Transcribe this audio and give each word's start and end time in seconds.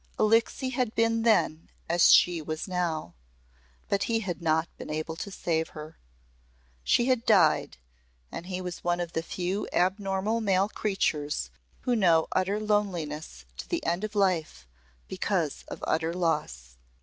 Alixe 0.17 0.71
had 0.73 0.95
been 0.95 1.21
then 1.21 1.69
as 1.87 2.11
she 2.11 2.41
was 2.41 2.67
now 2.67 3.13
but 3.87 4.05
he 4.05 4.21
had 4.21 4.41
not 4.41 4.67
been 4.75 4.89
able 4.89 5.15
to 5.17 5.29
save 5.29 5.69
her. 5.77 5.99
She 6.83 7.05
had 7.05 7.23
died 7.23 7.77
and 8.31 8.47
he 8.47 8.61
was 8.61 8.83
one 8.83 8.99
of 8.99 9.13
the 9.13 9.21
few 9.21 9.67
abnormal 9.71 10.41
male 10.41 10.69
creatures 10.69 11.51
who 11.81 11.95
know 11.95 12.27
utter 12.31 12.59
loneliness 12.59 13.45
to 13.57 13.69
the 13.69 13.85
end 13.85 14.03
of 14.03 14.15
life 14.15 14.67
because 15.07 15.65
of 15.67 15.83
utter 15.85 16.15
loss. 16.15 16.77